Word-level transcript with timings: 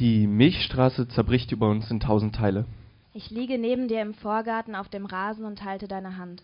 Die 0.00 0.26
Milchstraße 0.26 1.08
zerbricht 1.08 1.52
über 1.52 1.68
uns 1.68 1.90
in 1.90 2.00
tausend 2.00 2.34
Teile. 2.34 2.64
Ich 3.12 3.30
liege 3.30 3.58
neben 3.58 3.86
dir 3.86 4.00
im 4.00 4.14
Vorgarten 4.14 4.74
auf 4.74 4.88
dem 4.88 5.04
Rasen 5.04 5.44
und 5.44 5.62
halte 5.62 5.88
deine 5.88 6.16
Hand. 6.16 6.42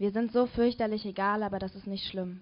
Wir 0.00 0.10
sind 0.10 0.32
so 0.32 0.46
fürchterlich 0.46 1.06
egal, 1.06 1.44
aber 1.44 1.60
das 1.60 1.76
ist 1.76 1.86
nicht 1.86 2.08
schlimm. 2.08 2.40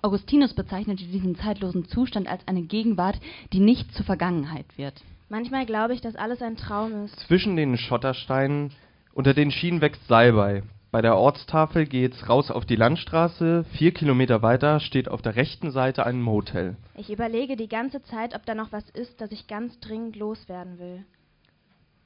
Augustinus 0.00 0.54
bezeichnete 0.54 1.04
diesen 1.04 1.34
zeitlosen 1.34 1.86
Zustand 1.86 2.28
als 2.28 2.46
eine 2.46 2.62
Gegenwart, 2.62 3.18
die 3.52 3.58
nicht 3.58 3.92
zur 3.92 4.06
Vergangenheit 4.06 4.66
wird. 4.78 5.02
Manchmal 5.28 5.66
glaube 5.66 5.94
ich, 5.94 6.00
dass 6.00 6.14
alles 6.14 6.42
ein 6.42 6.56
Traum 6.56 7.06
ist. 7.06 7.18
Zwischen 7.26 7.56
den 7.56 7.76
Schottersteinen 7.76 8.70
unter 9.14 9.34
den 9.34 9.50
Schienen 9.50 9.80
wächst 9.80 10.06
Salbei. 10.06 10.62
Bei 10.90 11.02
der 11.02 11.18
Ortstafel 11.18 11.84
geht's 11.84 12.30
raus 12.30 12.50
auf 12.50 12.64
die 12.64 12.76
Landstraße. 12.76 13.66
Vier 13.72 13.92
Kilometer 13.92 14.40
weiter 14.40 14.80
steht 14.80 15.08
auf 15.08 15.20
der 15.20 15.36
rechten 15.36 15.70
Seite 15.70 16.06
ein 16.06 16.22
Motel. 16.22 16.76
Ich 16.94 17.10
überlege 17.10 17.56
die 17.56 17.68
ganze 17.68 18.02
Zeit, 18.04 18.34
ob 18.34 18.46
da 18.46 18.54
noch 18.54 18.72
was 18.72 18.88
ist, 18.90 19.20
das 19.20 19.30
ich 19.30 19.46
ganz 19.46 19.78
dringend 19.80 20.16
loswerden 20.16 20.78
will. 20.78 21.04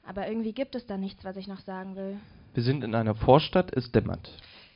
Aber 0.05 0.27
irgendwie 0.27 0.51
gibt 0.51 0.75
es 0.75 0.85
da 0.85 0.97
nichts, 0.97 1.23
was 1.23 1.37
ich 1.37 1.47
noch 1.47 1.61
sagen 1.61 1.95
will. 1.95 2.17
Wir 2.53 2.63
sind 2.63 2.83
in 2.83 2.93
einer 2.93 3.15
Vorstadt, 3.15 3.71
es 3.73 3.89
dämmert. 3.93 4.29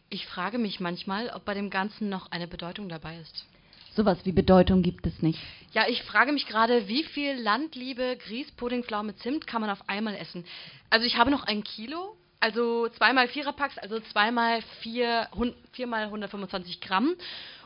Ich 0.10 0.26
frage 0.26 0.58
mich 0.58 0.80
manchmal, 0.80 1.30
ob 1.36 1.44
bei 1.44 1.54
dem 1.54 1.70
Ganzen 1.70 2.08
noch 2.08 2.32
eine 2.32 2.48
Bedeutung 2.48 2.88
dabei 2.88 3.18
ist. 3.18 3.46
Sowas 3.94 4.20
wie 4.24 4.32
Bedeutung 4.32 4.84
gibt 4.84 5.06
es 5.06 5.22
nicht. 5.22 5.40
Ja, 5.74 5.84
ich 5.90 6.04
frage 6.04 6.32
mich 6.32 6.48
gerade, 6.48 6.88
wie 6.88 7.04
viel 7.04 7.34
Landliebe, 7.34 8.16
Grießpudding, 8.26 8.86
Pflaume, 8.86 9.18
Zimt 9.18 9.48
kann 9.48 9.60
man 9.60 9.70
auf 9.70 9.90
einmal 9.90 10.16
essen? 10.16 10.46
Also 10.90 11.06
ich 11.06 11.18
habe 11.18 11.30
noch 11.30 11.44
ein 11.44 11.64
Kilo, 11.64 12.16
also 12.48 12.88
zweimal 12.96 13.28
Viererpacks, 13.28 13.78
also 13.78 14.00
zweimal 14.00 14.62
vier, 14.80 15.28
hun, 15.36 15.54
viermal 15.74 16.06
125 16.06 16.80
Gramm. 16.80 17.16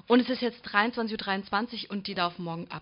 Und 0.07 0.21
es 0.21 0.29
ist 0.29 0.41
jetzt 0.41 0.65
23.23 0.65 1.85
Uhr 1.85 1.91
und 1.91 2.07
die 2.07 2.15
laufen 2.15 2.43
morgen 2.43 2.65
ab. 2.71 2.81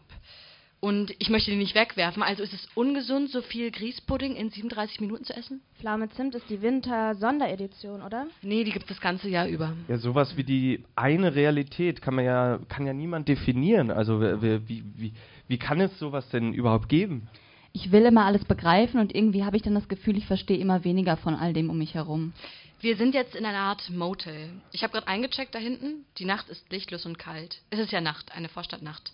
Und 0.79 1.13
ich 1.19 1.29
möchte 1.29 1.51
die 1.51 1.57
nicht 1.57 1.75
wegwerfen, 1.75 2.23
also 2.23 2.41
ist 2.41 2.53
es 2.53 2.69
ungesund, 2.73 3.29
so 3.31 3.41
viel 3.41 3.69
Grießpudding 3.69 4.37
in 4.37 4.49
37 4.49 5.01
Minuten 5.01 5.25
zu 5.25 5.35
essen? 5.35 5.59
Pflaume 5.77 6.07
Zimt 6.11 6.35
ist 6.35 6.49
die 6.49 6.61
Winter-Sonderedition, 6.61 8.01
oder? 8.01 8.27
Nee, 8.41 8.63
die 8.63 8.71
gibt 8.71 8.85
es 8.85 8.95
das 8.95 9.01
ganze 9.01 9.27
Jahr 9.27 9.49
über. 9.49 9.73
Ja, 9.89 9.97
sowas 9.97 10.37
wie 10.37 10.45
die 10.45 10.85
eine 10.95 11.35
Realität 11.35 12.01
kann 12.01 12.15
man 12.15 12.23
ja, 12.23 12.59
kann 12.69 12.87
ja 12.87 12.93
niemand 12.93 13.27
definieren. 13.27 13.91
Also 13.91 14.21
wie, 14.21 14.69
wie, 14.69 14.83
wie, 14.95 15.13
wie 15.49 15.57
kann 15.57 15.81
es 15.81 15.99
sowas 15.99 16.29
denn 16.29 16.53
überhaupt 16.53 16.87
geben? 16.87 17.27
Ich 17.71 17.91
will 17.91 18.05
immer 18.05 18.25
alles 18.25 18.45
begreifen 18.45 18.99
und 18.99 19.13
irgendwie 19.15 19.43
habe 19.43 19.57
ich 19.57 19.63
dann 19.63 19.75
das 19.75 19.87
Gefühl, 19.87 20.17
ich 20.17 20.25
verstehe 20.25 20.57
immer 20.57 20.83
weniger 20.83 21.17
von 21.17 21.35
all 21.35 21.53
dem 21.53 21.69
um 21.69 21.77
mich 21.77 21.93
herum. 21.93 22.33
Wir 22.81 22.95
sind 22.95 23.13
jetzt 23.13 23.35
in 23.35 23.45
einer 23.45 23.59
Art 23.59 23.89
Motel. 23.89 24.49
Ich 24.71 24.83
habe 24.83 24.93
gerade 24.93 25.07
eingecheckt 25.07 25.53
da 25.53 25.59
hinten. 25.59 26.05
Die 26.17 26.25
Nacht 26.25 26.47
ist 26.49 26.71
lichtlos 26.71 27.05
und 27.05 27.19
kalt. 27.19 27.61
Es 27.69 27.79
ist 27.79 27.91
ja 27.91 27.99
Nacht, 27.99 28.31
eine 28.31 28.47
Vorstadtnacht. 28.47 29.11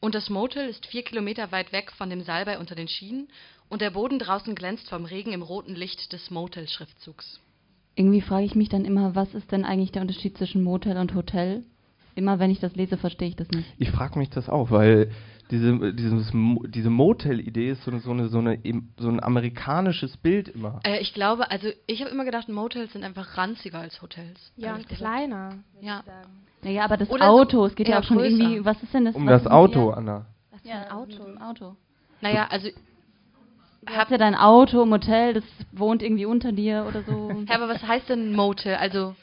Und 0.00 0.14
das 0.14 0.30
Motel 0.30 0.68
ist 0.68 0.86
vier 0.86 1.02
Kilometer 1.02 1.52
weit 1.52 1.72
weg 1.72 1.92
von 1.92 2.10
dem 2.10 2.22
Salbei 2.22 2.58
unter 2.58 2.74
den 2.74 2.88
Schienen 2.88 3.28
und 3.68 3.82
der 3.82 3.90
Boden 3.90 4.18
draußen 4.18 4.54
glänzt 4.54 4.88
vom 4.88 5.04
Regen 5.04 5.32
im 5.32 5.42
roten 5.42 5.74
Licht 5.74 6.12
des 6.12 6.30
Motel-Schriftzugs. 6.30 7.40
Irgendwie 7.94 8.20
frage 8.20 8.44
ich 8.44 8.54
mich 8.54 8.68
dann 8.68 8.84
immer, 8.84 9.14
was 9.14 9.34
ist 9.34 9.52
denn 9.52 9.64
eigentlich 9.64 9.92
der 9.92 10.02
Unterschied 10.02 10.38
zwischen 10.38 10.62
Motel 10.62 10.96
und 10.96 11.14
Hotel? 11.14 11.64
Immer 12.14 12.38
wenn 12.38 12.50
ich 12.50 12.60
das 12.60 12.74
lese, 12.74 12.98
verstehe 12.98 13.28
ich 13.28 13.36
das 13.36 13.48
nicht. 13.50 13.66
Ich 13.78 13.90
frage 13.90 14.18
mich 14.18 14.30
das 14.30 14.48
auch, 14.48 14.70
weil 14.70 15.10
diese, 15.52 15.92
dieses, 15.92 16.32
diese 16.32 16.90
Motel-Idee 16.90 17.72
ist 17.72 17.84
so 17.84 17.90
eine, 17.90 18.00
so, 18.00 18.10
eine, 18.10 18.28
so, 18.28 18.38
eine, 18.38 18.58
so 18.96 19.08
ein 19.08 19.22
amerikanisches 19.22 20.16
Bild 20.16 20.48
immer. 20.48 20.80
Äh, 20.82 21.00
ich 21.00 21.12
glaube, 21.12 21.50
also 21.50 21.68
ich 21.86 22.00
habe 22.00 22.10
immer 22.10 22.24
gedacht, 22.24 22.48
Motels 22.48 22.92
sind 22.92 23.04
einfach 23.04 23.36
ranziger 23.36 23.78
als 23.78 24.00
Hotels. 24.00 24.52
Ja, 24.56 24.74
und 24.74 24.88
kleiner. 24.88 25.58
Ja. 25.82 26.02
Naja, 26.62 26.84
aber 26.84 26.96
das 26.96 27.10
Oder 27.10 27.28
Auto, 27.28 27.58
so 27.58 27.66
es 27.66 27.74
geht 27.74 27.88
ja 27.88 28.00
auch 28.00 28.04
schon 28.04 28.16
größer. 28.16 28.34
irgendwie, 28.34 28.64
was 28.64 28.82
ist 28.82 28.94
denn 28.94 29.04
das? 29.04 29.14
Um 29.14 29.26
das 29.26 29.42
ist 29.42 29.50
Auto, 29.50 29.88
hier? 29.90 29.96
Anna. 29.98 30.26
Was 30.50 30.64
Ja, 30.64 30.82
ein 30.84 30.90
Auto? 30.90 31.22
Auto. 31.22 31.40
Auto. 31.44 31.76
Naja, 32.22 32.46
also, 32.50 32.68
Du 33.84 33.92
hast 33.92 34.12
ja 34.12 34.18
dein 34.18 34.36
Auto 34.36 34.80
im 34.84 34.92
Hotel, 34.92 35.34
das 35.34 35.44
wohnt 35.72 36.04
irgendwie 36.04 36.24
unter 36.24 36.52
dir 36.52 36.86
oder 36.88 37.02
so. 37.02 37.30
Hä, 37.48 37.52
aber 37.52 37.68
was 37.68 37.82
heißt 37.82 38.08
denn 38.08 38.32
Motel? 38.32 38.76
Also, 38.76 39.16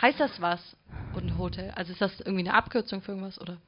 heißt 0.00 0.18
das 0.18 0.40
was? 0.40 0.74
Und 1.14 1.26
ein 1.26 1.38
Hotel? 1.38 1.70
Also 1.76 1.92
ist 1.92 2.00
das 2.00 2.18
irgendwie 2.20 2.48
eine 2.48 2.54
Abkürzung 2.54 3.02
für 3.02 3.12
irgendwas, 3.12 3.38
oder? 3.38 3.58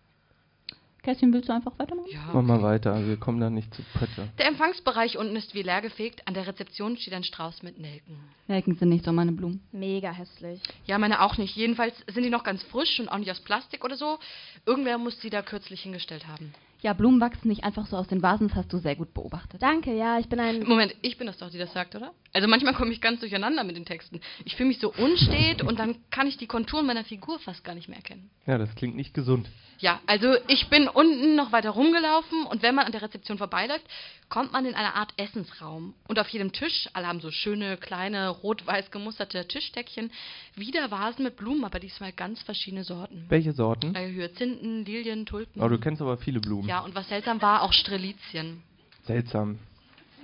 Kerstin, 1.09 1.33
willst 1.33 1.49
du 1.49 1.55
einfach 1.55 1.73
weitermachen? 1.79 2.11
Ja. 2.13 2.21
Mach 2.35 2.43
mal 2.43 2.61
weiter, 2.61 3.07
wir 3.07 3.17
kommen 3.17 3.41
da 3.41 3.49
nicht 3.49 3.73
zu 3.73 3.81
Pötte. 3.95 4.29
Der 4.37 4.47
Empfangsbereich 4.47 5.17
unten 5.17 5.37
ist 5.37 5.55
wie 5.55 5.63
leergefegt. 5.63 6.21
An 6.29 6.35
der 6.35 6.47
Rezeption 6.47 6.99
steht 6.99 7.15
ein 7.15 7.25
Strauß 7.25 7.63
mit 7.63 7.79
Nelken. 7.79 8.19
Nelken 8.47 8.75
sind 8.75 8.91
nicht 8.91 9.07
so 9.07 9.13
meine 9.13 9.33
Blumen. 9.33 9.67
Mega 9.73 10.11
hässlich. 10.13 10.61
Ja, 10.85 10.99
meine 10.99 11.23
auch 11.23 11.39
nicht. 11.39 11.57
Jedenfalls 11.57 11.95
sind 12.13 12.25
die 12.25 12.29
noch 12.29 12.45
ganz 12.45 12.63
frisch 12.65 13.01
und 13.01 13.09
auch 13.09 13.17
nicht 13.17 13.31
aus 13.31 13.41
Plastik 13.41 13.87
oder 13.87 13.97
so. 13.97 14.19
Irgendwer 14.67 14.99
muss 14.99 15.19
die 15.21 15.31
da 15.31 15.41
kürzlich 15.41 15.81
hingestellt 15.81 16.29
haben. 16.29 16.53
Ja, 16.83 16.93
Blumen 16.93 17.23
wachsen 17.23 17.49
nicht 17.49 17.65
einfach 17.65 17.87
so 17.87 17.97
aus 17.97 18.07
den 18.07 18.23
Vasen, 18.23 18.49
das 18.49 18.57
hast 18.59 18.73
du 18.75 18.79
sehr 18.79 18.95
gut 18.95 19.15
beobachtet. 19.15 19.63
Danke, 19.63 19.97
ja, 19.97 20.19
ich 20.19 20.29
bin 20.29 20.39
ein. 20.39 20.63
Moment, 20.63 20.95
ich 21.01 21.17
bin 21.17 21.27
das 21.27 21.39
doch, 21.39 21.51
die 21.51 21.59
das 21.59 21.73
sagt, 21.73 21.97
oder? 21.97 22.13
Also 22.33 22.47
manchmal 22.47 22.75
komme 22.75 22.93
ich 22.93 23.01
ganz 23.01 23.21
durcheinander 23.21 23.65
mit 23.65 23.77
den 23.77 23.87
Texten. 23.87 24.21
Ich 24.45 24.57
fühle 24.57 24.69
mich 24.69 24.79
so 24.79 24.93
unstet 24.93 25.63
und 25.63 25.79
dann 25.79 25.97
kann 26.11 26.27
ich 26.27 26.37
die 26.37 26.47
Konturen 26.47 26.87
meiner 26.87 27.05
Figur 27.05 27.39
fast 27.39 27.65
gar 27.65 27.75
nicht 27.75 27.89
mehr 27.89 27.97
erkennen. 27.97 28.31
Ja, 28.47 28.59
das 28.59 28.75
klingt 28.75 28.97
nicht 28.97 29.15
gesund. 29.15 29.49
Ja, 29.81 30.01
also 30.07 30.35
ich 30.49 30.69
bin 30.69 30.89
unten 30.89 31.37
noch 31.37 31.53
weiter 31.53 31.71
rumgelaufen 31.71 32.45
und 32.45 32.63
wenn 32.63 32.75
man 32.75 32.85
an 32.87 32.93
der 32.93 33.01
Rezeption 33.03 33.39
vorbeiläuft, 33.39 33.85
kommt 34.29 34.53
man 34.53 34.67
in 34.67 34.75
eine 34.75 34.95
Art 34.95 35.13
Essensraum. 35.17 35.95
Und 36.09 36.19
auf 36.19 36.29
jedem 36.29 36.53
Tisch, 36.53 36.89
alle 36.95 37.07
haben 37.07 37.21
so 37.21 37.31
schöne, 37.31 37.77
kleine, 37.77 38.29
rot-weiß 38.29 38.91
gemusterte 38.91 39.47
Tischdeckchen, 39.47 40.11
wieder 40.57 40.91
Vasen 40.91 41.25
mit 41.25 41.37
Blumen, 41.37 41.65
aber 41.65 41.79
diesmal 41.79 42.13
ganz 42.13 42.43
verschiedene 42.43 42.83
Sorten. 42.83 43.25
Welche 43.29 43.53
Sorten? 43.53 43.95
Äh, 43.95 44.11
Hyazinthen, 44.13 44.85
Lilien, 44.85 45.27
Tulpen. 45.27 45.63
Oh, 45.63 45.69
du 45.69 45.79
kennst 45.79 46.03
aber 46.03 46.19
viele 46.19 46.41
Blumen. 46.41 46.69
ja, 46.69 46.81
und 46.81 46.95
was 46.97 47.09
seltsam 47.09 47.41
war, 47.41 47.63
auch 47.63 47.73
Strelizien. 47.73 48.63
Seltsam. 49.05 49.61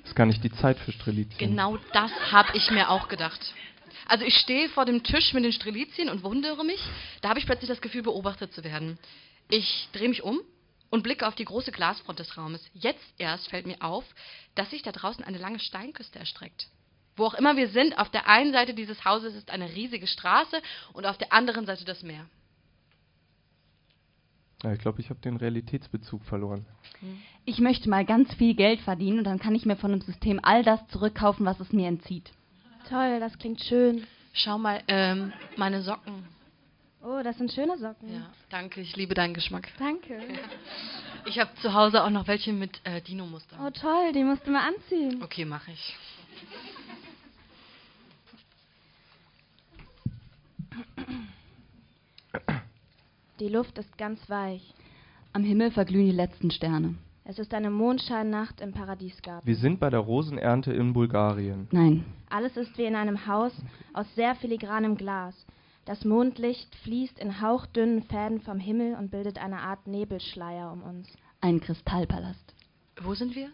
Ist 0.05 0.15
gar 0.15 0.27
nicht 0.27 0.45
die 0.45 0.53
Zeit 0.53 0.79
für 0.79 0.93
Strelizien. 0.93 1.51
Genau 1.51 1.79
das 1.93 2.11
habe 2.31 2.57
ich 2.57 2.71
mir 2.71 2.91
auch 2.91 3.09
gedacht. 3.09 3.41
Also 4.07 4.25
ich 4.25 4.37
stehe 4.37 4.69
vor 4.69 4.85
dem 4.85 5.03
Tisch 5.03 5.33
mit 5.33 5.45
den 5.45 5.53
Strelizien 5.53 6.09
und 6.11 6.23
wundere 6.23 6.65
mich. 6.65 6.81
Da 7.23 7.31
habe 7.31 7.39
ich 7.39 7.47
plötzlich 7.47 7.69
das 7.69 7.81
Gefühl, 7.81 8.03
beobachtet 8.03 8.53
zu 8.53 8.63
werden. 8.65 8.99
Ich 9.49 9.89
drehe 9.93 10.09
mich 10.09 10.23
um 10.23 10.41
und 10.91 11.03
blicke 11.03 11.27
auf 11.27 11.35
die 11.35 11.45
große 11.45 11.73
Glasfront 11.73 12.19
des 12.19 12.37
Raumes. 12.37 12.69
Jetzt 12.75 13.05
erst 13.19 13.49
fällt 13.49 13.67
mir 13.67 13.83
auf, 13.83 14.05
dass 14.55 14.71
sich 14.71 14.83
da 14.83 14.93
draußen 14.93 15.25
eine 15.25 15.39
lange 15.39 15.59
Steinküste 15.59 16.19
erstreckt. 16.19 16.69
Wo 17.17 17.27
auch 17.27 17.35
immer 17.35 17.57
wir 17.57 17.69
sind, 17.69 17.97
auf 17.99 18.11
der 18.11 18.29
einen 18.29 18.53
Seite 18.53 18.75
dieses 18.75 19.05
Hauses 19.05 19.35
ist 19.35 19.51
eine 19.51 19.75
riesige 19.75 20.07
Straße 20.07 20.61
und 20.93 21.07
auf 21.07 21.17
der 21.17 21.33
anderen 21.33 21.65
Seite 21.65 21.85
das 21.85 22.03
Meer. 22.03 22.27
Ja, 24.63 24.73
ich 24.73 24.79
glaube, 24.79 25.01
ich 25.01 25.11
habe 25.11 25.21
den 25.21 25.37
Realitätsbezug 25.37 26.25
verloren. 26.25 26.65
Ich 27.45 27.59
möchte 27.59 27.91
mal 27.91 28.05
ganz 28.05 28.33
viel 28.35 28.55
Geld 28.55 28.81
verdienen 28.81 29.19
und 29.19 29.25
dann 29.25 29.39
kann 29.39 29.55
ich 29.55 29.67
mir 29.67 29.77
von 29.77 29.91
dem 29.91 30.01
System 30.01 30.41
all 30.43 30.63
das 30.63 30.87
zurückkaufen, 30.89 31.45
was 31.45 31.61
es 31.61 31.73
mir 31.73 31.89
entzieht. 31.89 32.33
Toll, 32.89 33.21
das 33.21 33.39
klingt 33.39 33.61
schön. 33.61 34.07
Schau 34.33 34.59
mal, 34.59 34.83
ähm, 34.89 35.33
meine 35.57 35.83
Socken. 35.83 36.25
Oh, 37.03 37.21
das 37.23 37.37
sind 37.37 37.53
schöne 37.53 37.77
Socken. 37.77 38.15
Ja, 38.15 38.31
danke, 38.49 38.81
ich 38.81 38.97
liebe 38.97 39.15
deinen 39.15 39.35
Geschmack. 39.35 39.69
Danke. 39.79 40.19
Ich 41.27 41.39
habe 41.39 41.51
zu 41.63 41.73
Hause 41.73 42.05
auch 42.05 42.11
noch 42.11 42.27
welche 42.27 42.53
mit 42.53 42.83
äh, 42.85 43.01
Dino-Muster. 43.01 43.57
Oh, 43.65 43.71
toll, 43.71 44.13
die 44.13 44.23
musst 44.23 44.47
du 44.47 44.51
mal 44.51 44.69
anziehen. 44.69 45.23
Okay, 45.23 45.47
mache 45.47 45.71
ich. 45.71 45.97
Die 53.45 53.51
Luft 53.51 53.77
ist 53.77 53.99
ganz 53.99 54.19
weich. 54.31 54.73
Am 55.35 55.45
Himmel 55.45 55.71
verglühen 55.71 56.07
die 56.07 56.17
letzten 56.17 56.51
Sterne. 56.51 56.95
Es 57.25 57.39
ist 57.39 57.53
eine 57.53 57.69
Mondscheinnacht 57.69 58.63
im 58.63 58.73
Paradiesgarten. 58.73 59.47
Wir 59.47 59.57
sind 59.57 59.81
bei 59.81 59.91
der 59.91 60.01
Rosenernte 60.01 60.73
in 60.73 60.95
Bulgarien. 60.95 61.69
Nein, 61.71 62.07
Alles 62.31 62.57
ist 62.57 62.79
wie 62.79 62.87
in 62.87 62.97
einem 62.97 63.27
Haus 63.27 63.53
aus 63.93 64.07
sehr 64.15 64.35
filigranem 64.37 64.97
Glas. 64.97 65.35
Das 65.85 66.07
Mondlicht 66.07 66.75
fließt 66.85 67.19
in 67.19 67.43
hauchdünnen 67.43 68.05
Fäden 68.05 68.41
vom 68.41 68.59
Himmel 68.59 68.95
und 68.95 69.11
bildet 69.11 69.37
eine 69.37 69.59
Art 69.59 69.87
Nebelschleier 69.87 70.73
um 70.73 70.83
uns. 70.83 71.07
ein 71.43 71.61
Kristallpalast. 71.61 72.55
Wo 73.03 73.13
sind 73.13 73.37
wir? 73.37 73.51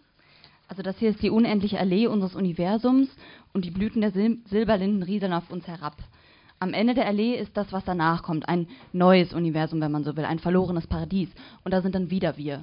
Also 0.69 0.82
das 0.82 0.98
hier 0.98 1.10
ist 1.10 1.20
die 1.20 1.31
unendliche 1.31 1.81
Allee 1.81 2.06
unseres 2.06 2.36
Universums 2.36 3.08
und 3.52 3.64
die 3.64 3.72
Blüten 3.72 4.02
der 4.02 4.12
Sil 4.14 4.38
Silberlinden 4.46 5.02
rieseln 5.02 5.32
auf 5.32 5.50
uns 5.50 5.66
herab. 5.66 5.96
Am 6.62 6.74
Ende 6.74 6.92
der 6.92 7.06
Allee 7.06 7.36
ist 7.36 7.56
das, 7.56 7.72
was 7.72 7.86
danach 7.86 8.22
kommt, 8.22 8.46
ein 8.46 8.68
neues 8.92 9.32
Universum, 9.32 9.80
wenn 9.80 9.90
man 9.90 10.04
so 10.04 10.14
will, 10.14 10.26
ein 10.26 10.38
verlorenes 10.38 10.86
Paradies. 10.86 11.30
Und 11.64 11.72
da 11.72 11.80
sind 11.80 11.94
dann 11.94 12.10
wieder 12.10 12.36
wir. 12.36 12.62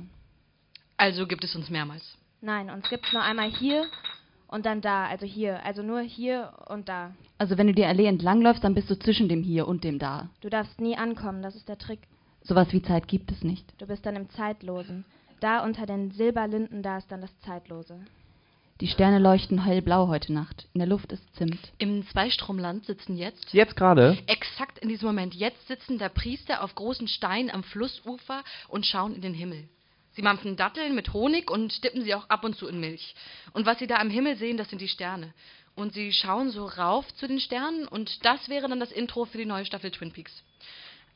Also 0.98 1.26
gibt 1.26 1.44
es 1.44 1.56
uns 1.56 1.72
mehrmals. 1.72 2.16
Nein, 2.40 2.70
uns 2.70 2.88
gibt's 2.90 3.12
nur 3.12 3.24
einmal 3.24 3.50
hier 3.50 3.86
und 4.48 4.68
dann 4.68 4.82
da, 4.82 5.08
also 5.08 5.26
hier, 5.26 5.66
also 5.66 5.82
nur 5.82 6.02
hier 6.02 6.54
und 6.68 6.88
da. 6.88 7.16
Also 7.40 7.58
wenn 7.58 7.66
du 7.66 7.74
die 7.74 7.86
Allee 7.86 8.06
entlangläufst, 8.06 8.64
dann 8.64 8.76
bist 8.76 8.88
du 8.92 9.00
zwischen 9.00 9.30
dem 9.30 9.42
Hier 9.42 9.68
und 9.68 9.84
dem 9.84 9.98
Da. 9.98 10.30
Du 10.42 10.50
darfst 10.50 10.80
nie 10.80 10.96
ankommen, 10.96 11.42
das 11.42 11.56
ist 11.56 11.68
der 11.68 11.80
Trick. 11.80 12.02
Sowas 12.44 12.72
wie 12.74 12.84
Zeit 12.84 13.08
gibt 13.08 13.32
es 13.32 13.44
nicht. 13.44 13.66
Du 13.82 13.88
bist 13.88 14.06
dann 14.06 14.16
im 14.16 14.30
Zeitlosen. 14.30 15.06
Da 15.40 15.64
unter 15.64 15.88
den 15.88 16.12
Silberlinden, 16.12 16.84
da 16.84 17.00
ist 17.00 17.12
dann 17.12 17.22
das 17.22 17.40
Zeitlose. 17.40 18.00
Die 18.80 18.88
Sterne 18.88 19.18
leuchten 19.18 19.64
hellblau 19.64 20.08
heute 20.08 20.32
Nacht. 20.32 20.68
In 20.74 20.80
der 20.80 20.88
Luft 20.88 21.12
ist 21.12 21.36
Zimt. 21.36 21.58
Im 21.80 22.08
Zweistromland 22.10 22.86
sitzen 22.86 23.18
jetzt, 23.18 23.52
Jetzt 23.52 23.76
gerade? 23.76 24.16
exakt 24.28 24.78
in 24.78 24.90
diesem 24.90 25.08
Moment, 25.08 25.34
jetzt 25.34 25.68
sitzen 25.68 25.98
der 25.98 26.10
Priester 26.10 26.64
auf 26.64 26.76
großen 26.76 27.08
Steinen 27.08 27.50
am 27.50 27.64
Flussufer 27.64 28.44
und 28.68 28.86
schauen 28.86 29.16
in 29.16 29.22
den 29.22 29.34
Himmel. 29.34 29.68
Sie 30.12 30.22
mampfen 30.22 30.58
Datteln 30.58 30.94
mit 30.94 31.12
Honig 31.14 31.50
und 31.50 31.84
dippen 31.84 32.04
sie 32.04 32.14
auch 32.14 32.30
ab 32.30 32.44
und 32.44 32.56
zu 32.56 32.68
in 32.68 32.80
Milch. 32.80 33.16
Und 33.54 33.66
was 33.66 33.80
Sie 33.80 33.88
da 33.88 33.96
am 33.98 34.12
Himmel 34.12 34.36
sehen, 34.36 34.58
das 34.58 34.70
sind 34.70 34.80
die 34.82 34.88
Sterne. 34.88 35.34
Und 35.76 35.94
Sie 35.94 36.14
schauen 36.14 36.52
so 36.52 36.66
rauf 36.66 37.12
zu 37.16 37.28
den 37.28 37.40
Sternen 37.40 37.88
und 37.88 38.26
das 38.26 38.48
wäre 38.48 38.68
dann 38.68 38.80
das 38.80 38.92
Intro 38.92 39.26
für 39.26 39.38
die 39.40 39.46
neue 39.46 39.66
Staffel 39.66 39.90
Twin 39.90 40.12
Peaks. 40.12 40.44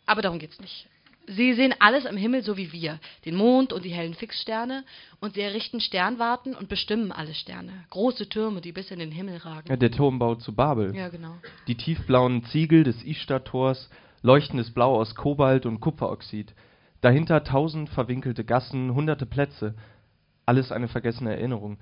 Aber 0.07 0.23
darum 0.23 0.39
geht's 0.39 0.59
nicht. 0.59 0.87
Sie 1.33 1.53
sehen 1.53 1.73
alles 1.79 2.05
am 2.05 2.17
Himmel 2.17 2.43
so 2.43 2.57
wie 2.57 2.73
wir, 2.73 2.99
den 3.23 3.35
Mond 3.35 3.71
und 3.71 3.85
die 3.85 3.89
hellen 3.89 4.15
Fixsterne, 4.15 4.83
und 5.21 5.35
sie 5.35 5.41
errichten 5.41 5.79
Sternwarten 5.79 6.55
und 6.55 6.67
bestimmen 6.67 7.13
alle 7.13 7.33
Sterne. 7.33 7.71
Große 7.89 8.27
Türme, 8.27 8.59
die 8.59 8.73
bis 8.73 8.91
in 8.91 8.99
den 8.99 9.11
Himmel 9.11 9.37
ragen. 9.37 9.69
Ja, 9.69 9.77
der 9.77 9.91
Turmbau 9.91 10.35
zu 10.35 10.53
Babel. 10.53 10.93
Ja, 10.93 11.07
genau. 11.07 11.35
Die 11.67 11.75
tiefblauen 11.75 12.43
Ziegel 12.45 12.83
des 12.83 13.01
Ishtar-Tors, 13.03 13.89
leuchtendes 14.21 14.71
Blau 14.73 14.95
aus 14.95 15.15
Kobalt 15.15 15.65
und 15.65 15.79
Kupferoxid. 15.79 16.53
Dahinter 16.99 17.45
tausend 17.45 17.89
verwinkelte 17.89 18.43
Gassen, 18.43 18.93
hunderte 18.93 19.25
Plätze. 19.25 19.75
Alles 20.45 20.73
eine 20.73 20.89
vergessene 20.89 21.31
Erinnerung. 21.31 21.77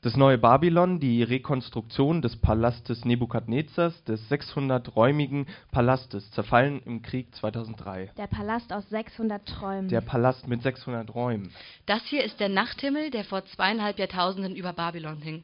Das 0.00 0.16
neue 0.16 0.38
Babylon, 0.38 1.00
die 1.00 1.24
Rekonstruktion 1.24 2.22
des 2.22 2.36
Palastes 2.36 3.04
Nebukadnezars, 3.04 4.04
des 4.04 4.30
600-räumigen 4.30 5.46
Palastes, 5.72 6.30
zerfallen 6.30 6.80
im 6.84 7.02
Krieg 7.02 7.34
2003. 7.34 8.12
Der 8.16 8.28
Palast 8.28 8.72
aus 8.72 8.88
600 8.90 9.44
Träumen. 9.44 9.88
Der 9.88 10.00
Palast 10.00 10.46
mit 10.46 10.62
600 10.62 11.12
Räumen. 11.12 11.52
Das 11.86 12.04
hier 12.04 12.22
ist 12.22 12.38
der 12.38 12.48
Nachthimmel, 12.48 13.10
der 13.10 13.24
vor 13.24 13.44
zweieinhalb 13.46 13.98
Jahrtausenden 13.98 14.54
über 14.54 14.72
Babylon 14.72 15.20
hing. 15.20 15.42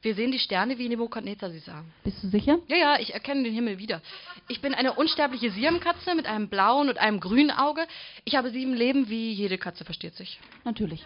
Wir 0.00 0.14
sehen 0.14 0.30
die 0.30 0.38
Sterne, 0.38 0.78
wie 0.78 0.88
Nebukadnezar 0.88 1.50
sie 1.50 1.58
sah. 1.58 1.84
Bist 2.04 2.22
du 2.22 2.28
sicher? 2.28 2.58
Ja, 2.68 2.76
ja, 2.76 3.00
ich 3.00 3.14
erkenne 3.14 3.42
den 3.42 3.52
Himmel 3.52 3.78
wieder. 3.78 4.00
Ich 4.48 4.60
bin 4.60 4.74
eine 4.74 4.92
unsterbliche 4.94 5.50
Siamkatze 5.50 6.14
mit 6.14 6.26
einem 6.26 6.48
blauen 6.48 6.88
und 6.88 6.98
einem 6.98 7.18
grünen 7.18 7.50
Auge. 7.50 7.84
Ich 8.24 8.36
habe 8.36 8.50
sieben 8.50 8.74
Leben, 8.74 9.08
wie 9.08 9.32
jede 9.32 9.58
Katze 9.58 9.84
versteht 9.84 10.14
sich. 10.14 10.38
Natürlich. 10.64 11.04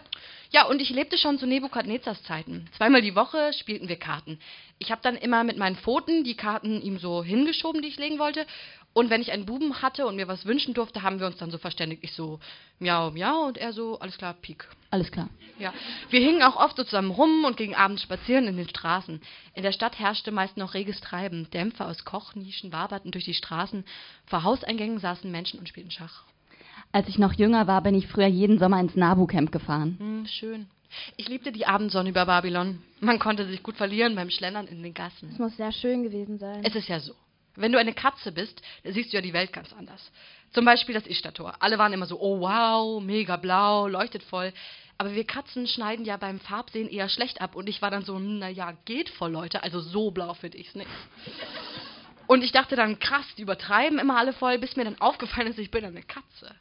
Ja, 0.50 0.66
und 0.66 0.80
ich 0.80 0.90
lebte 0.90 1.18
schon 1.18 1.38
zu 1.38 1.46
Nebukadnezars 1.46 2.22
Zeiten. 2.24 2.66
Zweimal 2.76 3.02
die 3.02 3.16
Woche 3.16 3.52
spielten 3.52 3.88
wir 3.88 3.96
Karten. 3.96 4.38
Ich 4.78 4.90
habe 4.90 5.02
dann 5.02 5.16
immer 5.16 5.44
mit 5.44 5.56
meinen 5.56 5.76
Pfoten 5.76 6.24
die 6.24 6.36
Karten 6.36 6.80
ihm 6.82 6.98
so 6.98 7.24
hingeschoben, 7.24 7.82
die 7.82 7.88
ich 7.88 7.98
legen 7.98 8.18
wollte. 8.18 8.46
Und 8.92 9.10
wenn 9.10 9.20
ich 9.20 9.30
einen 9.30 9.44
Buben 9.44 9.82
hatte 9.82 10.06
und 10.06 10.16
mir 10.16 10.26
was 10.26 10.46
wünschen 10.46 10.72
durfte, 10.72 11.02
haben 11.02 11.20
wir 11.20 11.26
uns 11.26 11.36
dann 11.36 11.50
so 11.50 11.58
verständigt. 11.58 12.02
Ich 12.02 12.12
so, 12.12 12.40
miau, 12.78 13.10
miau, 13.10 13.44
und 13.46 13.58
er 13.58 13.74
so, 13.74 13.98
alles 13.98 14.16
klar, 14.16 14.32
Pik. 14.32 14.66
Alles 14.90 15.12
klar. 15.12 15.28
Ja, 15.58 15.74
wir 16.08 16.20
hingen 16.20 16.42
auch 16.42 16.56
oft 16.56 16.76
so 16.76 16.84
zusammen 16.84 17.10
rum 17.10 17.44
und 17.44 17.58
gingen 17.58 17.74
abends 17.74 18.02
spazieren 18.02 18.46
in 18.46 18.56
den 18.56 18.68
Straßen. 18.68 19.20
In 19.54 19.62
der 19.62 19.72
Stadt 19.72 19.98
herrschte 19.98 20.30
meist 20.30 20.56
noch 20.56 20.72
reges 20.72 21.00
Treiben. 21.02 21.50
Dämpfe 21.50 21.84
aus 21.84 22.06
Kochnischen 22.06 22.72
waberten 22.72 23.10
durch 23.10 23.24
die 23.24 23.34
Straßen. 23.34 23.84
Vor 24.24 24.44
Hauseingängen 24.44 24.98
saßen 24.98 25.30
Menschen 25.30 25.58
und 25.58 25.68
spielten 25.68 25.90
Schach. 25.90 26.24
Als 26.92 27.08
ich 27.08 27.18
noch 27.18 27.32
jünger 27.34 27.66
war, 27.66 27.82
bin 27.82 27.94
ich 27.94 28.06
früher 28.06 28.26
jeden 28.26 28.58
Sommer 28.58 28.80
ins 28.80 28.96
Nabu-Camp 28.96 29.52
gefahren. 29.52 29.96
Hm, 29.98 30.26
schön. 30.26 30.66
Ich 31.16 31.28
liebte 31.28 31.52
die 31.52 31.66
Abendsonne 31.66 32.08
über 32.08 32.26
Babylon. 32.26 32.82
Man 33.00 33.18
konnte 33.18 33.46
sich 33.46 33.62
gut 33.62 33.76
verlieren 33.76 34.14
beim 34.14 34.30
Schlendern 34.30 34.66
in 34.66 34.82
den 34.82 34.94
Gassen. 34.94 35.28
Es 35.30 35.38
muss 35.38 35.56
sehr 35.56 35.72
schön 35.72 36.02
gewesen 36.02 36.38
sein. 36.38 36.64
Es 36.64 36.74
ist 36.74 36.88
ja 36.88 37.00
so. 37.00 37.14
Wenn 37.56 37.72
du 37.72 37.78
eine 37.78 37.94
Katze 37.94 38.32
bist, 38.32 38.60
dann 38.84 38.92
siehst 38.92 39.12
du 39.12 39.16
ja 39.16 39.22
die 39.22 39.32
Welt 39.32 39.52
ganz 39.52 39.72
anders. 39.72 40.12
Zum 40.52 40.64
Beispiel 40.64 40.94
das 40.94 41.06
Ishtar-Tor. 41.06 41.56
Alle 41.60 41.78
waren 41.78 41.92
immer 41.92 42.06
so, 42.06 42.20
oh 42.20 42.40
wow, 42.40 43.02
mega 43.02 43.36
blau, 43.36 43.88
leuchtet 43.88 44.22
voll. 44.22 44.52
Aber 44.98 45.14
wir 45.14 45.24
Katzen 45.24 45.66
schneiden 45.66 46.04
ja 46.04 46.16
beim 46.16 46.40
Farbsehen 46.40 46.88
eher 46.88 47.08
schlecht 47.08 47.40
ab. 47.40 47.54
Und 47.54 47.68
ich 47.68 47.82
war 47.82 47.90
dann 47.90 48.04
so, 48.04 48.18
naja, 48.18 48.72
geht 48.84 49.08
voll, 49.10 49.32
Leute. 49.32 49.62
Also 49.62 49.80
so 49.80 50.10
blau 50.10 50.34
finde 50.34 50.58
ich's 50.58 50.74
nicht. 50.74 50.88
Und 52.26 52.42
ich 52.42 52.52
dachte 52.52 52.76
dann, 52.76 52.98
krass, 52.98 53.26
die 53.36 53.42
übertreiben 53.42 53.98
immer 53.98 54.18
alle 54.18 54.32
voll, 54.32 54.58
bis 54.58 54.76
mir 54.76 54.84
dann 54.84 55.00
aufgefallen 55.00 55.48
ist, 55.48 55.58
ich 55.58 55.70
bin 55.70 55.84
eine 55.84 56.02
Katze. 56.02 56.54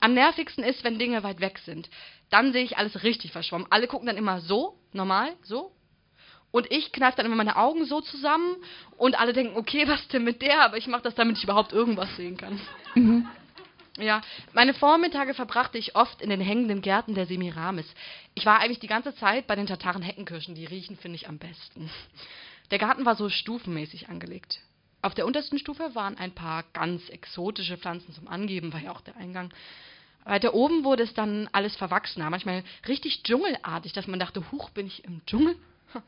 Am 0.00 0.14
nervigsten 0.14 0.64
ist, 0.64 0.84
wenn 0.84 0.98
Dinge 0.98 1.22
weit 1.22 1.40
weg 1.40 1.58
sind. 1.64 1.88
Dann 2.30 2.52
sehe 2.52 2.64
ich 2.64 2.76
alles 2.76 3.02
richtig 3.02 3.32
verschwommen. 3.32 3.66
Alle 3.70 3.86
gucken 3.86 4.06
dann 4.06 4.16
immer 4.16 4.40
so, 4.40 4.78
normal, 4.92 5.32
so. 5.42 5.72
Und 6.50 6.70
ich 6.70 6.92
kneife 6.92 7.18
dann 7.18 7.26
immer 7.26 7.36
meine 7.36 7.56
Augen 7.56 7.84
so 7.84 8.00
zusammen 8.00 8.56
und 8.96 9.18
alle 9.18 9.32
denken, 9.32 9.56
okay, 9.56 9.86
was 9.86 10.06
denn 10.08 10.24
mit 10.24 10.40
der? 10.40 10.62
Aber 10.62 10.78
ich 10.78 10.86
mache 10.86 11.02
das, 11.02 11.14
damit 11.14 11.36
ich 11.36 11.44
überhaupt 11.44 11.72
irgendwas 11.72 12.14
sehen 12.16 12.36
kann. 12.36 12.60
Ja, 13.98 14.22
meine 14.52 14.74
Vormittage 14.74 15.34
verbrachte 15.34 15.76
ich 15.76 15.96
oft 15.96 16.22
in 16.22 16.30
den 16.30 16.40
hängenden 16.40 16.82
Gärten 16.82 17.14
der 17.14 17.26
Semiramis. 17.26 17.86
Ich 18.34 18.46
war 18.46 18.60
eigentlich 18.60 18.78
die 18.78 18.86
ganze 18.86 19.14
Zeit 19.16 19.48
bei 19.48 19.56
den 19.56 19.66
Tataren 19.66 20.02
Heckenkirschen, 20.02 20.54
die 20.54 20.66
riechen, 20.66 20.96
finde 20.96 21.16
ich, 21.16 21.28
am 21.28 21.38
besten. 21.38 21.90
Der 22.70 22.78
Garten 22.78 23.04
war 23.04 23.16
so 23.16 23.28
stufenmäßig 23.28 24.08
angelegt. 24.08 24.60
Auf 25.00 25.14
der 25.14 25.26
untersten 25.26 25.58
Stufe 25.58 25.94
waren 25.94 26.18
ein 26.18 26.32
paar 26.32 26.64
ganz 26.72 27.08
exotische 27.08 27.76
Pflanzen 27.76 28.12
zum 28.14 28.26
Angeben, 28.28 28.72
war 28.72 28.80
ja 28.80 28.92
auch 28.92 29.00
der 29.00 29.16
Eingang. 29.16 29.52
Weiter 30.24 30.54
oben 30.54 30.84
wurde 30.84 31.04
es 31.04 31.14
dann 31.14 31.48
alles 31.52 31.76
verwachsener, 31.76 32.28
manchmal 32.30 32.62
richtig 32.86 33.22
dschungelartig, 33.22 33.92
dass 33.92 34.06
man 34.06 34.18
dachte, 34.18 34.50
huch, 34.52 34.70
bin 34.70 34.86
ich 34.86 35.04
im 35.04 35.24
Dschungel? 35.26 35.56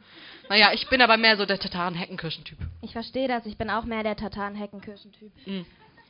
Naja, 0.50 0.72
ich 0.74 0.88
bin 0.88 1.00
aber 1.00 1.16
mehr 1.16 1.36
so 1.36 1.46
der 1.46 1.60
Tataren-Heckenkirschen-Typ. 1.60 2.58
Ich 2.82 2.92
verstehe 2.92 3.28
das, 3.28 3.46
ich 3.46 3.56
bin 3.56 3.70
auch 3.70 3.84
mehr 3.84 4.02
der 4.02 4.16
Tataren-Heckenkirschen-Typ. 4.16 5.30
Mhm. 5.46 5.64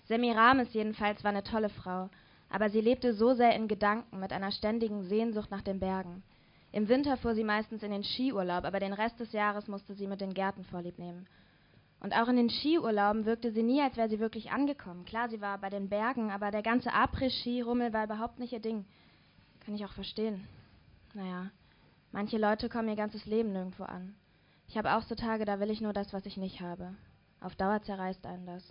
Semiramis 0.08 0.72
jedenfalls 0.72 1.22
war 1.22 1.30
eine 1.30 1.44
tolle 1.44 1.68
Frau, 1.68 2.08
aber 2.48 2.70
sie 2.70 2.80
lebte 2.80 3.12
so 3.12 3.34
sehr 3.34 3.54
in 3.54 3.68
Gedanken 3.68 4.18
mit 4.18 4.32
einer 4.32 4.50
ständigen 4.50 5.04
Sehnsucht 5.04 5.50
nach 5.50 5.60
den 5.60 5.78
Bergen. 5.78 6.22
Im 6.72 6.88
Winter 6.88 7.16
fuhr 7.16 7.34
sie 7.34 7.44
meistens 7.44 7.82
in 7.82 7.90
den 7.90 8.02
Skiurlaub, 8.02 8.64
aber 8.64 8.80
den 8.80 8.92
Rest 8.92 9.20
des 9.20 9.32
Jahres 9.32 9.68
musste 9.68 9.94
sie 9.94 10.06
mit 10.06 10.20
den 10.20 10.34
Gärten 10.34 10.64
vorlieb 10.64 10.98
nehmen. 10.98 11.28
Und 12.00 12.14
auch 12.14 12.28
in 12.28 12.36
den 12.36 12.48
Skiurlauben 12.48 13.26
wirkte 13.26 13.52
sie 13.52 13.62
nie, 13.62 13.82
als 13.82 13.96
wäre 13.96 14.08
sie 14.08 14.20
wirklich 14.20 14.50
angekommen. 14.50 15.04
Klar, 15.04 15.28
sie 15.28 15.40
war 15.40 15.58
bei 15.58 15.68
den 15.68 15.90
Bergen, 15.90 16.30
aber 16.30 16.50
der 16.50 16.62
ganze 16.62 16.92
Après-Ski-Rummel 16.92 17.92
war 17.92 18.04
überhaupt 18.04 18.38
nicht 18.38 18.52
ihr 18.52 18.60
Ding. 18.60 18.86
Kann 19.60 19.74
ich 19.74 19.84
auch 19.84 19.92
verstehen. 19.92 20.48
Naja, 21.12 21.50
manche 22.10 22.38
Leute 22.38 22.70
kommen 22.70 22.88
ihr 22.88 22.96
ganzes 22.96 23.26
Leben 23.26 23.52
nirgendwo 23.52 23.84
an. 23.84 24.14
Ich 24.66 24.78
habe 24.78 24.94
auch 24.94 25.02
so 25.02 25.14
Tage, 25.14 25.44
da 25.44 25.60
will 25.60 25.70
ich 25.70 25.82
nur 25.82 25.92
das, 25.92 26.12
was 26.12 26.24
ich 26.24 26.38
nicht 26.38 26.60
habe. 26.60 26.94
Auf 27.40 27.54
Dauer 27.56 27.82
zerreißt 27.82 28.24
einen 28.24 28.46
das. 28.46 28.62